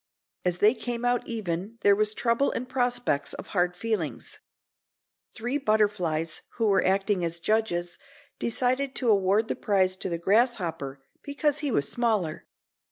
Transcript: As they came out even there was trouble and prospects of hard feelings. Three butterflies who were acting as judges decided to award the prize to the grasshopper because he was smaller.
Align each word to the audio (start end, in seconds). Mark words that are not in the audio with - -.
As 0.43 0.57
they 0.57 0.73
came 0.73 1.05
out 1.05 1.27
even 1.27 1.77
there 1.81 1.95
was 1.95 2.15
trouble 2.15 2.49
and 2.53 2.67
prospects 2.67 3.33
of 3.35 3.49
hard 3.49 3.75
feelings. 3.75 4.39
Three 5.31 5.59
butterflies 5.59 6.41
who 6.57 6.69
were 6.69 6.83
acting 6.83 7.23
as 7.23 7.39
judges 7.39 7.99
decided 8.39 8.95
to 8.95 9.09
award 9.09 9.47
the 9.47 9.55
prize 9.55 9.95
to 9.97 10.09
the 10.09 10.17
grasshopper 10.17 11.03
because 11.21 11.59
he 11.59 11.69
was 11.71 11.87
smaller. 11.87 12.47